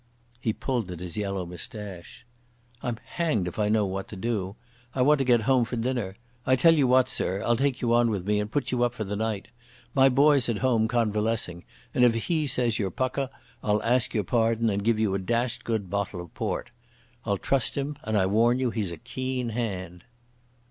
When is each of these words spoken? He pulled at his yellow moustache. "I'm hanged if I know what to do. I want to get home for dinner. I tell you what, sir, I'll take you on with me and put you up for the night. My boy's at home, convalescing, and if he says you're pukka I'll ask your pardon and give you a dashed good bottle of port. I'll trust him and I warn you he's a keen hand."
He 0.39 0.51
pulled 0.51 0.89
at 0.91 0.99
his 0.99 1.15
yellow 1.15 1.45
moustache. 1.45 2.25
"I'm 2.81 2.97
hanged 3.05 3.47
if 3.47 3.59
I 3.59 3.69
know 3.69 3.85
what 3.85 4.07
to 4.07 4.15
do. 4.15 4.55
I 4.95 5.03
want 5.03 5.19
to 5.19 5.23
get 5.23 5.41
home 5.41 5.63
for 5.63 5.75
dinner. 5.75 6.15
I 6.43 6.55
tell 6.55 6.73
you 6.73 6.87
what, 6.87 7.07
sir, 7.07 7.43
I'll 7.45 7.55
take 7.55 7.83
you 7.83 7.93
on 7.93 8.09
with 8.09 8.25
me 8.25 8.39
and 8.39 8.51
put 8.51 8.71
you 8.71 8.81
up 8.83 8.95
for 8.95 9.03
the 9.03 9.15
night. 9.15 9.49
My 9.93 10.09
boy's 10.09 10.49
at 10.49 10.57
home, 10.57 10.87
convalescing, 10.87 11.65
and 11.93 12.03
if 12.03 12.15
he 12.25 12.47
says 12.47 12.79
you're 12.79 12.89
pukka 12.89 13.29
I'll 13.61 13.83
ask 13.83 14.11
your 14.15 14.23
pardon 14.23 14.71
and 14.71 14.83
give 14.83 14.97
you 14.97 15.13
a 15.13 15.19
dashed 15.19 15.63
good 15.63 15.87
bottle 15.91 16.19
of 16.19 16.33
port. 16.33 16.71
I'll 17.23 17.37
trust 17.37 17.75
him 17.75 17.95
and 18.03 18.17
I 18.17 18.25
warn 18.25 18.57
you 18.57 18.71
he's 18.71 18.91
a 18.91 18.97
keen 18.97 19.49
hand." 19.49 20.03